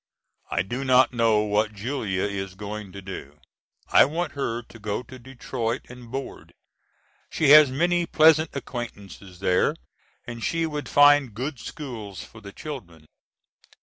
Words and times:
I 0.49 0.63
do 0.63 0.83
not 0.83 1.13
know 1.13 1.41
what 1.41 1.75
Julia 1.75 2.23
is 2.23 2.55
going 2.55 2.91
to 2.93 3.03
do. 3.03 3.39
I 3.89 4.03
want 4.05 4.31
her 4.31 4.63
to 4.63 4.79
go 4.79 5.03
to 5.03 5.19
Detroit 5.19 5.83
and 5.89 6.09
board. 6.09 6.55
She 7.29 7.49
has 7.49 7.69
many 7.69 8.07
pleasant 8.07 8.49
acquaintances 8.55 9.41
there 9.41 9.75
and 10.25 10.43
she 10.43 10.65
would 10.65 10.89
find 10.89 11.35
good 11.35 11.59
schools 11.59 12.23
for 12.23 12.41
the 12.41 12.51
children. 12.51 13.05